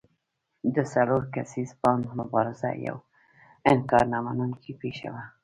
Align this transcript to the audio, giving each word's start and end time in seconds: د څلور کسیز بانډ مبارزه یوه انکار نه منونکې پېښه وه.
د 0.75 0.77
څلور 0.93 1.21
کسیز 1.33 1.69
بانډ 1.81 2.03
مبارزه 2.19 2.69
یوه 2.87 3.01
انکار 3.71 4.03
نه 4.13 4.17
منونکې 4.25 4.71
پېښه 4.81 5.07
وه. 5.13 5.23